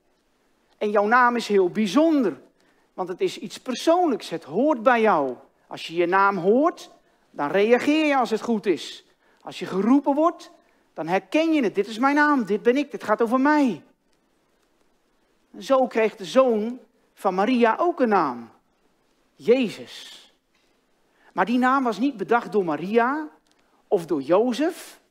[0.78, 2.42] En jouw naam is heel bijzonder,
[2.94, 4.30] want het is iets persoonlijks.
[4.30, 5.36] Het hoort bij jou.
[5.68, 6.90] Als je je naam hoort,
[7.32, 9.06] dan reageer je als het goed is.
[9.42, 10.52] Als je geroepen wordt,
[10.94, 11.76] dan herken je het.
[11.76, 13.84] Dit is mijn naam, dit ben ik, dit gaat over mij.
[15.60, 16.80] Zo kreeg de zoon
[17.22, 18.50] van Maria ook een naam.
[19.36, 20.34] Jezus.
[21.34, 23.28] Maar die naam was niet bedacht door Maria
[23.88, 25.02] of door Jozef,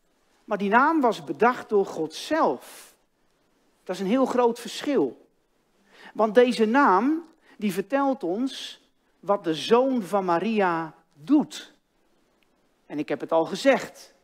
[0.45, 2.95] maar die naam was bedacht door God zelf.
[3.85, 5.27] Dat is een heel groot verschil.
[6.15, 7.25] Want deze naam,
[7.57, 8.81] die vertelt ons
[9.21, 11.75] wat de zoon van Maria doet.
[12.87, 14.15] En ik heb het al gezegd.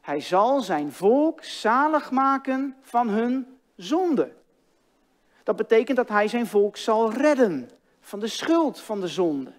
[0.00, 4.38] Hij zal zijn volk zalig maken van hun zonde.
[5.42, 9.52] Dat betekent dat hij zijn volk zal redden van de schuld van de zonde.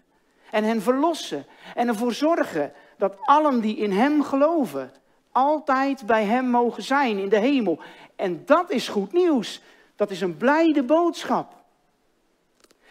[0.52, 4.92] En hen verlossen en ervoor zorgen dat allen die in Hem geloven
[5.32, 7.80] altijd bij Hem mogen zijn in de hemel.
[8.16, 9.62] En dat is goed nieuws.
[9.96, 11.54] Dat is een blijde boodschap.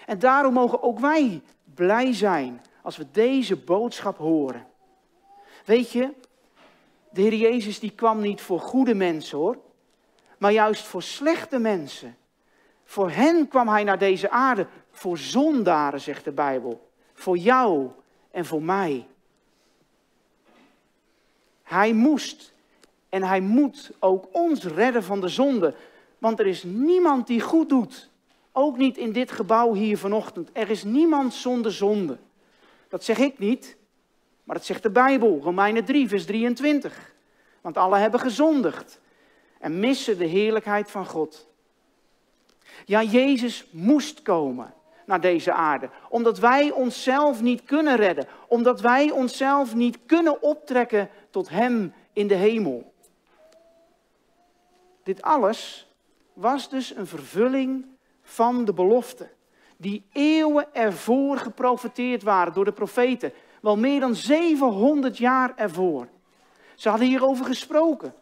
[0.07, 1.42] En daarom mogen ook wij
[1.74, 4.66] blij zijn als we deze boodschap horen.
[5.64, 6.12] Weet je,
[7.11, 9.59] de Heer Jezus die kwam niet voor goede mensen hoor,
[10.38, 12.16] maar juist voor slechte mensen.
[12.90, 16.90] Voor hen kwam hij naar deze aarde, voor zondaren, zegt de Bijbel.
[17.14, 17.88] Voor jou
[18.31, 19.07] en voor mij.
[21.62, 22.53] Hij moest
[23.09, 25.74] en hij moet ook ons redden van de zonde.
[26.18, 28.11] Want er is niemand die goed doet.
[28.53, 30.50] Ook niet in dit gebouw hier vanochtend.
[30.53, 32.18] Er is niemand zonder zonde.
[32.88, 33.76] Dat zeg ik niet,
[34.44, 37.14] maar dat zegt de Bijbel, Romeinen 3, vers 23.
[37.61, 39.00] Want alle hebben gezondigd
[39.59, 41.49] en missen de heerlijkheid van God.
[42.85, 49.11] Ja, Jezus moest komen naar deze aarde, omdat wij onszelf niet kunnen redden, omdat wij
[49.11, 52.92] onszelf niet kunnen optrekken tot Hem in de hemel.
[55.02, 55.88] Dit alles
[56.33, 57.87] was dus een vervulling
[58.22, 59.28] van de belofte,
[59.76, 66.09] die eeuwen ervoor geprofeteerd waren door de profeten, wel meer dan 700 jaar ervoor.
[66.74, 68.14] Ze hadden hierover gesproken.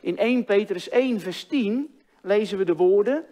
[0.00, 3.24] In 1 Petrus 1, vers 10 lezen we de woorden,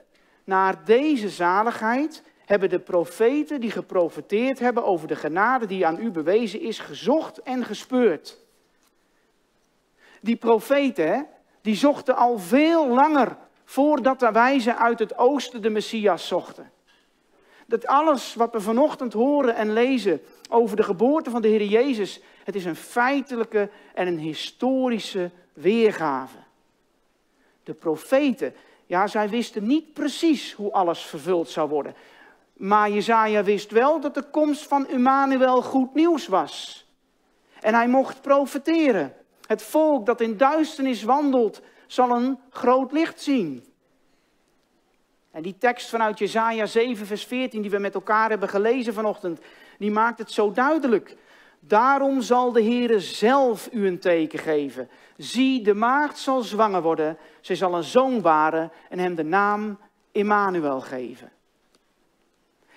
[0.44, 6.10] naar deze zaligheid hebben de profeten die geprofeteerd hebben over de genade die aan u
[6.10, 8.38] bewezen is, gezocht en gespeurd.
[10.20, 11.26] Die profeten,
[11.60, 16.70] die zochten al veel langer voordat de wijzen uit het oosten de Messias zochten.
[17.66, 22.20] Dat alles wat we vanochtend horen en lezen over de geboorte van de Heer Jezus,
[22.44, 26.36] het is een feitelijke en een historische weergave.
[27.62, 28.54] De profeten,
[28.90, 31.94] ja, zij wisten niet precies hoe alles vervuld zou worden.
[32.52, 36.86] Maar Jezaja wist wel dat de komst van Emmanuel goed nieuws was.
[37.60, 39.14] En hij mocht profeteren.
[39.46, 43.64] Het volk dat in duisternis wandelt, zal een groot licht zien.
[45.30, 49.40] En die tekst vanuit Jezaja 7, vers 14, die we met elkaar hebben gelezen vanochtend,
[49.78, 51.16] die maakt het zo duidelijk.
[51.60, 54.90] Daarom zal de Heere zelf u een teken geven.
[55.16, 59.78] Zie, de maagd zal zwanger worden, zij zal een zoon baren en hem de naam
[60.12, 61.32] Immanuel geven.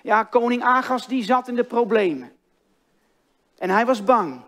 [0.02, 2.32] Ja, koning Agas die zat in de problemen.
[3.58, 4.42] En hij was bang.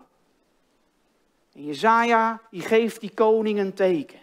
[1.53, 4.19] En Jezaja die geeft die koning een teken.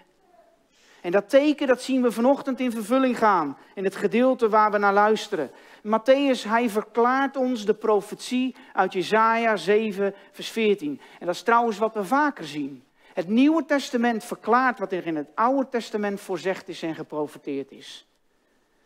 [1.05, 4.79] En dat teken dat zien we vanochtend in vervulling gaan, in het gedeelte waar we
[4.79, 5.51] naar luisteren.
[5.83, 11.01] Matthäus, hij verklaart ons de profetie uit Jesaja 7, vers 14.
[11.21, 12.85] En dat is trouwens wat we vaker zien.
[13.15, 18.07] Het Nieuwe Testament verklaart wat er in het Oude Testament voorzegd is en geprofeteerd is.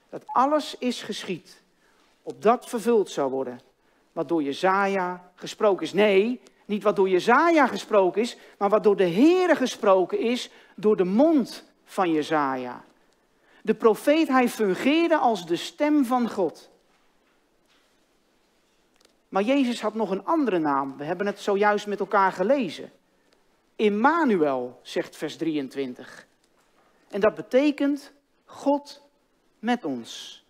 [0.09, 1.63] Dat alles is geschied,
[2.23, 3.61] opdat vervuld zou worden,
[4.13, 5.93] wat door Jezaja gesproken is.
[5.93, 10.97] Nee, niet wat door Jezaja gesproken is, maar wat door de Heere gesproken is, door
[10.97, 12.85] de mond van Jezaja.
[13.63, 16.71] De profeet, hij fungeerde als de stem van God.
[19.29, 20.97] Maar Jezus had nog een andere naam.
[20.97, 22.93] We hebben het zojuist met elkaar gelezen.
[23.77, 26.27] Immanuel, zegt vers 23.
[27.09, 28.13] En dat betekent
[28.45, 29.03] God
[29.59, 30.45] met ons.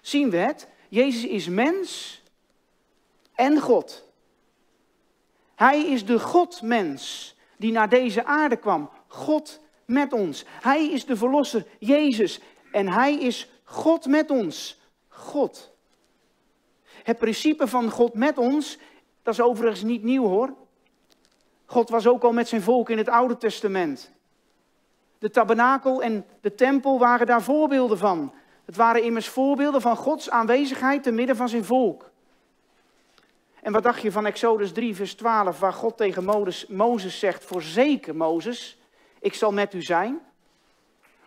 [0.00, 0.68] Zien we het?
[0.88, 2.22] Jezus is mens
[3.34, 4.04] en God.
[5.54, 8.90] Hij is de Godmens die naar deze aarde kwam.
[9.06, 10.44] God met ons.
[10.60, 12.40] Hij is de verlosser, Jezus.
[12.72, 14.80] En hij is God met ons.
[15.08, 15.70] God.
[17.02, 18.78] Het principe van God met ons,
[19.22, 20.54] dat is overigens niet nieuw hoor.
[21.64, 24.12] God was ook al met zijn volk in het Oude Testament.
[25.18, 28.32] De tabernakel en de tempel waren daar voorbeelden van.
[28.64, 32.10] Het waren immers voorbeelden van Gods aanwezigheid te midden van zijn volk.
[33.62, 37.44] En wat dacht je van Exodus 3, vers 12, waar God tegen Mozes, Mozes zegt,
[37.44, 38.79] voorzeker Mozes,
[39.20, 40.20] ik zal met u zijn.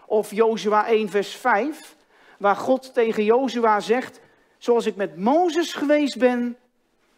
[0.05, 1.95] Of Jozua 1, vers 5,
[2.37, 4.19] waar God tegen Jozua zegt,
[4.57, 6.57] zoals ik met Mozes geweest ben,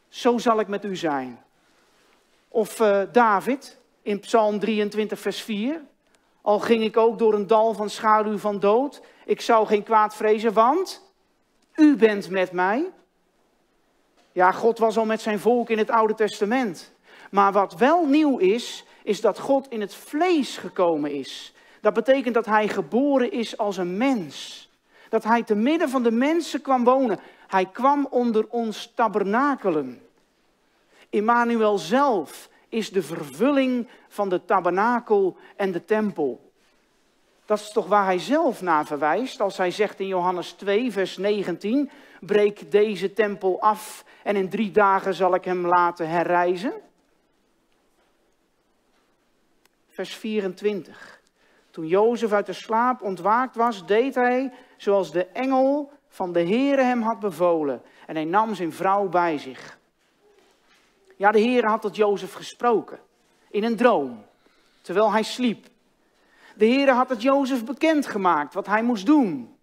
[0.07, 1.43] zo zal ik met u zijn.
[2.47, 5.81] Of uh, David in Psalm 23, vers 4,
[6.41, 10.15] al ging ik ook door een dal van schaduw van dood, ik zou geen kwaad
[10.15, 11.13] vrezen, want
[11.75, 12.85] u bent met mij.
[14.31, 16.93] Ja, God was al met zijn volk in het Oude Testament.
[17.31, 21.53] Maar wat wel nieuw is, is dat God in het vlees gekomen is.
[21.81, 24.69] Dat betekent dat hij geboren is als een mens.
[25.09, 27.19] Dat hij te midden van de mensen kwam wonen.
[27.47, 30.01] Hij kwam onder ons tabernakelen.
[31.09, 36.51] Immanuel zelf is de vervulling van de tabernakel en de tempel.
[37.45, 41.17] Dat is toch waar hij zelf naar verwijst, als hij zegt in Johannes 2, vers
[41.17, 41.89] 19,
[42.19, 46.73] breek deze tempel af en in drie dagen zal ik hem laten herrijzen.
[49.95, 51.21] Vers 24.
[51.71, 56.81] Toen Jozef uit de slaap ontwaakt was, deed hij zoals de engel van de Heere
[56.81, 57.81] hem had bevolen.
[58.07, 59.77] En hij nam zijn vrouw bij zich.
[61.15, 62.99] Ja, de Heere had tot Jozef gesproken.
[63.49, 64.25] In een droom.
[64.81, 65.67] Terwijl hij sliep.
[66.55, 69.55] De Heere had het Jozef bekendgemaakt wat hij moest doen.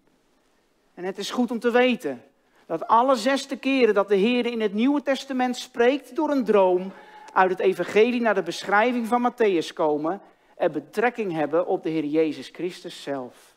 [0.95, 2.25] En het is goed om te weten
[2.67, 6.93] dat alle zesde keren dat de Heer in het Nieuwe Testament spreekt door een droom
[7.33, 10.21] uit het Evangelie naar de beschrijving van Matthäus komen,
[10.57, 13.55] er betrekking hebben op de Heer Jezus Christus zelf.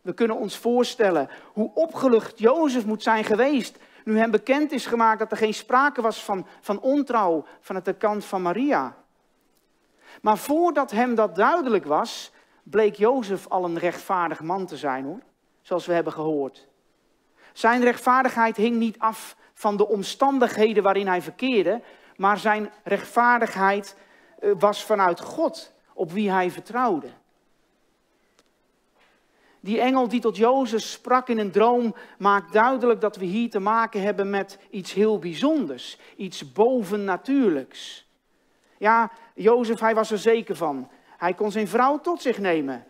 [0.00, 5.18] We kunnen ons voorstellen hoe opgelucht Jozef moet zijn geweest nu hem bekend is gemaakt
[5.18, 8.96] dat er geen sprake was van, van ontrouw van de kant van Maria.
[10.22, 15.20] Maar voordat hem dat duidelijk was, bleek Jozef al een rechtvaardig man te zijn hoor,
[15.60, 16.68] zoals we hebben gehoord.
[17.52, 21.80] Zijn rechtvaardigheid hing niet af van de omstandigheden waarin hij verkeerde,
[22.16, 23.96] maar zijn rechtvaardigheid
[24.38, 27.08] eh, was vanuit God, op wie hij vertrouwde.
[29.60, 33.58] Die engel die tot Jozef sprak in een droom maakt duidelijk dat we hier te
[33.58, 38.06] maken hebben met iets heel bijzonders, iets bovennatuurlijks.
[38.78, 40.88] Ja, Jozef, hij was er zeker van.
[41.18, 42.84] Hij kon zijn vrouw tot zich nemen.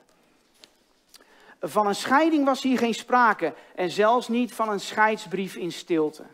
[1.61, 6.25] Van een scheiding was hier geen sprake en zelfs niet van een scheidsbrief in stilte.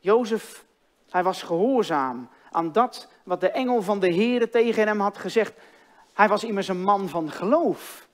[0.00, 0.64] Jozef,
[1.10, 5.52] hij was gehoorzaam aan dat wat de engel van de Heere tegen hem had gezegd.
[6.12, 8.08] Hij was immers een man van geloof.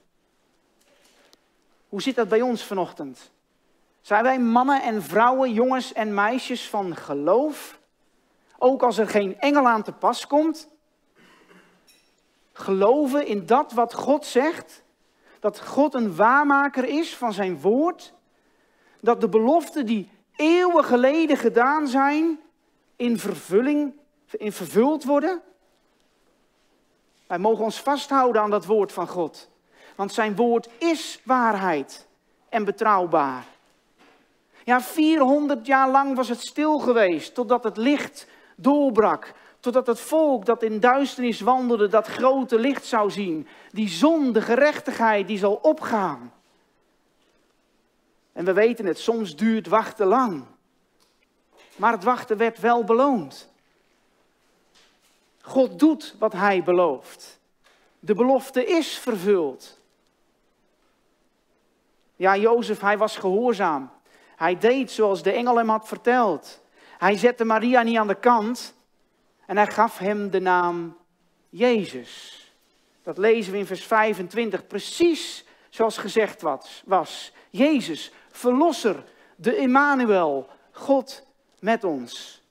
[1.89, 3.31] Hoe zit dat bij ons vanochtend?
[4.01, 7.79] Zijn wij mannen en vrouwen, jongens en meisjes van geloof?
[8.57, 10.67] Ook als er geen engel aan te pas komt?
[12.53, 14.83] Geloven in dat wat God zegt?
[15.39, 18.13] Dat God een waarmaker is van zijn woord?
[19.01, 22.39] Dat de beloften die eeuwen geleden gedaan zijn,
[22.95, 23.93] in vervulling,
[24.31, 25.41] in vervuld worden?
[27.27, 29.49] Wij mogen ons vasthouden aan dat woord van God.
[29.95, 32.07] Want zijn woord is waarheid
[32.49, 33.45] en betrouwbaar.
[34.63, 39.33] Ja, 400 jaar lang was het stil geweest totdat het licht doorbrak.
[39.59, 43.47] Totdat het volk dat in duisternis wandelde dat grote licht zou zien.
[43.71, 46.31] Die zon, de gerechtigheid, die zal opgaan.
[48.37, 50.45] En we weten het, soms duurt wachten lang.
[51.75, 53.49] Maar het wachten werd wel beloond.
[55.41, 57.39] God doet wat hij belooft.
[57.99, 59.79] De belofte is vervuld.
[62.15, 63.91] Ja, Jozef, hij was gehoorzaam.
[64.35, 66.61] Hij deed zoals de engel hem had verteld.
[66.97, 68.73] Hij zette Maria niet aan de kant
[69.45, 70.97] en hij gaf hem de naam
[71.49, 72.43] Jezus.
[73.03, 76.43] Dat lezen we in vers 25, precies zoals gezegd
[76.85, 77.31] was.
[77.49, 79.03] Jezus, verlosser,
[79.35, 81.25] de Emmanuel, God
[81.59, 82.41] met ons.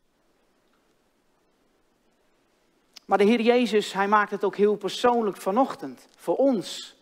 [3.04, 6.96] Maar de Heer Jezus, hij maakt het ook heel persoonlijk vanochtend, voor ons.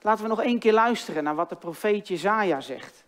[0.00, 3.04] Laten we nog één keer luisteren naar wat de profeet Jezaja zegt.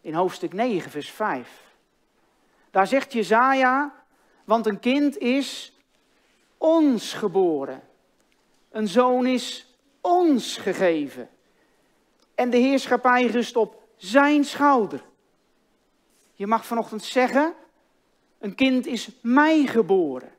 [0.00, 1.66] In hoofdstuk 9, vers 5.
[2.70, 3.94] Daar zegt Jezaja,
[4.44, 5.78] want een kind is
[6.56, 7.82] ons geboren.
[8.70, 11.28] Een zoon is ons gegeven.
[12.38, 15.02] En de heerschappij rust op zijn schouder.
[16.34, 17.54] Je mag vanochtend zeggen,
[18.38, 20.30] een kind is mij geboren.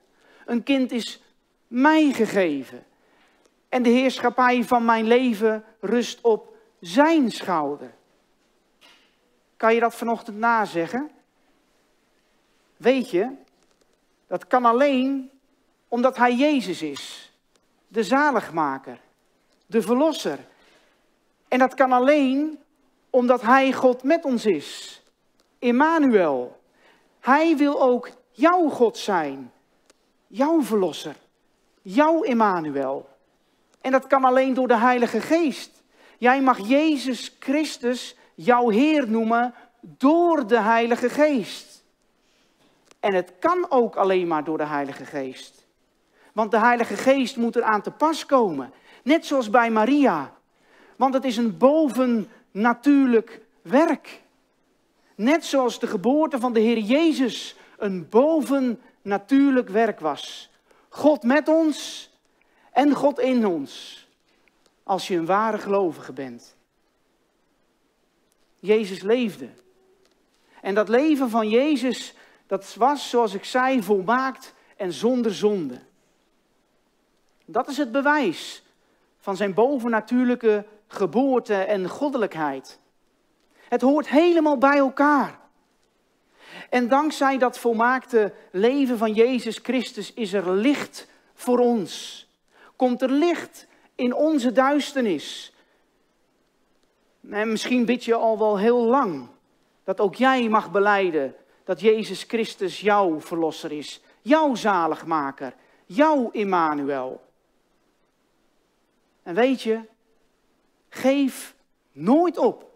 [0.45, 1.21] Een kind is
[1.67, 2.85] mij gegeven.
[3.69, 7.93] En de heerschappij van mijn leven rust op zijn schouder.
[9.57, 11.11] Kan je dat vanochtend nazeggen?
[12.77, 13.31] Weet je,
[14.27, 15.29] dat kan alleen
[15.87, 17.33] omdat hij Jezus is.
[17.87, 18.99] De zaligmaker,
[19.65, 20.39] de verlosser.
[21.49, 22.59] En dat kan alleen
[23.09, 25.01] omdat hij God met ons is.
[25.59, 26.61] Emmanuel.
[27.19, 29.51] Hij wil ook jouw God zijn.
[30.27, 31.15] Jouw verlosser.
[31.81, 33.09] Jouw Emmanuel.
[33.81, 35.83] En dat kan alleen door de Heilige Geest.
[36.17, 41.83] Jij mag Jezus Christus jouw Heer noemen door de Heilige Geest.
[42.99, 45.67] En het kan ook alleen maar door de Heilige Geest.
[46.33, 48.73] Want de Heilige Geest moet eraan te pas komen.
[49.03, 50.33] Net zoals bij Maria.
[50.99, 54.21] Want het is een bovennatuurlijk werk.
[55.15, 60.49] Net zoals de geboorte van de Heer Jezus een bovennatuurlijk werk was.
[60.89, 62.09] God met ons
[62.71, 64.07] en God in ons.
[64.83, 66.55] Als je een ware gelovige bent.
[68.59, 69.49] Jezus leefde.
[70.61, 72.13] En dat leven van Jezus,
[72.47, 75.79] dat was, zoals ik zei, volmaakt en zonder zonde.
[77.45, 78.63] Dat is het bewijs
[79.17, 82.79] van zijn bovennatuurlijke geboorte en goddelijkheid.
[83.67, 85.39] Het hoort helemaal bij elkaar.
[86.69, 92.27] En dankzij dat volmaakte leven van Jezus Christus is er licht voor ons.
[92.75, 95.53] Komt er licht in onze duisternis.
[97.29, 99.27] En misschien bid je al wel heel lang
[99.83, 105.53] dat ook jij mag beleiden dat Jezus Christus jouw verlosser is, jouw zaligmaker,
[105.85, 107.21] jouw Immanuel.
[109.23, 109.79] En weet je,
[110.89, 111.55] geef
[111.91, 112.71] nooit op,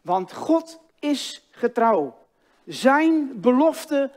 [0.00, 2.26] want God is getrouw.
[2.64, 4.12] Zijn beloften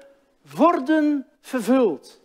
[0.56, 2.22] worden vervuld.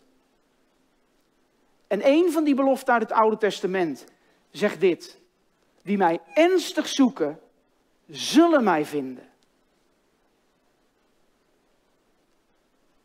[1.86, 4.04] En een van die beloften uit het Oude Testament
[4.50, 5.20] zegt dit.
[5.82, 7.40] Wie mij ernstig zoeken,
[8.08, 9.28] zullen mij vinden.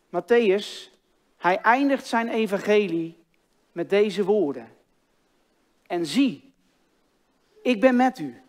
[0.10, 0.92] Matthäus,
[1.38, 3.18] hij eindigt zijn evangelie
[3.72, 4.76] met deze woorden.
[5.88, 6.49] En zie,
[7.62, 8.42] ik ben met u.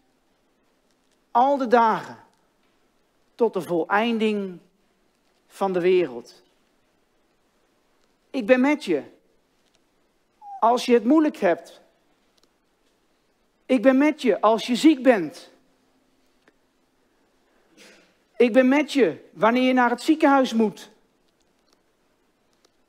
[1.31, 2.19] Al de dagen
[3.35, 4.59] tot de voleinding
[5.47, 6.43] van de wereld.
[8.31, 9.03] Ik ben met je.
[10.61, 11.81] Als je het moeilijk hebt.
[13.67, 15.51] Ik ben met je als je ziek bent.
[18.37, 20.91] Ik ben met je wanneer je naar het ziekenhuis moet.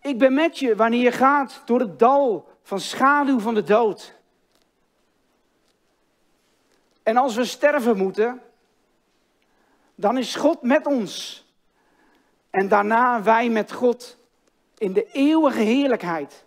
[0.02, 4.14] Ik ben met je wanneer je gaat door het dal van schaduw van de dood.
[7.12, 8.42] En als we sterven moeten,
[9.96, 11.46] dan is God met ons.
[12.50, 14.18] En daarna wij met God
[14.78, 16.46] in de eeuwige heerlijkheid.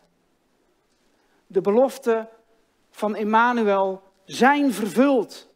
[1.46, 2.28] De beloften
[2.90, 5.48] van Emmanuel zijn vervuld.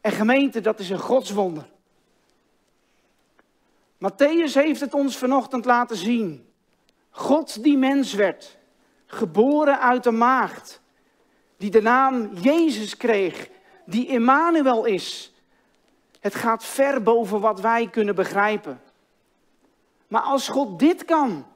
[0.00, 1.68] En gemeente, dat is een godswonder.
[3.96, 6.52] Matthäus heeft het ons vanochtend laten zien.
[7.10, 8.58] God die mens werd,
[9.06, 10.80] geboren uit de maagd,
[11.56, 13.54] die de naam Jezus kreeg,
[13.86, 15.32] die Emmanuel is.
[16.20, 18.80] Het gaat ver boven wat wij kunnen begrijpen.
[20.08, 21.46] Maar als God dit kan,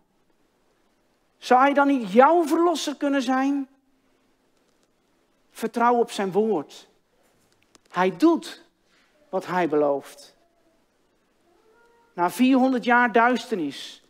[1.38, 3.68] zou hij dan niet jouw verlosser kunnen zijn?
[5.50, 6.88] Vertrouw op zijn woord.
[7.90, 8.62] Hij doet
[9.28, 10.36] wat hij belooft.
[12.14, 14.04] Na 400 jaar duisternis,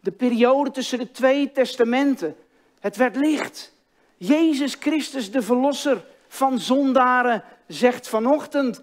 [0.00, 2.36] de periode tussen de twee testamenten,
[2.80, 3.72] het werd licht.
[4.16, 8.82] Jezus Christus, de verlosser van zondaren, zegt vanochtend: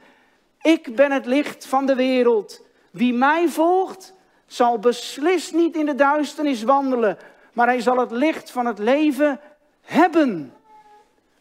[0.61, 2.65] Ik ben het licht van de wereld.
[2.91, 4.13] Wie mij volgt,
[4.45, 7.17] zal beslist niet in de duisternis wandelen,
[7.53, 9.39] maar hij zal het licht van het leven
[9.81, 10.53] hebben.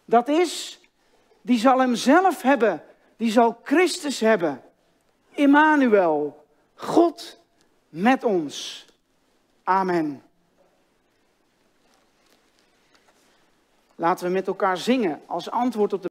[0.04, 0.80] Dat is,
[1.42, 2.82] die zal hem zelf hebben,
[3.16, 4.62] die zal Christus hebben.
[5.34, 6.44] Immanuel,
[6.74, 7.40] God
[7.88, 8.86] met ons.
[9.64, 10.25] Amen.
[13.99, 16.05] Laten we met elkaar zingen als antwoord op de